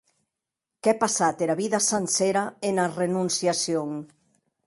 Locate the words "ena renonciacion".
2.69-3.91